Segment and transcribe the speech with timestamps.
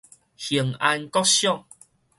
[0.35, 1.67] 幸安國小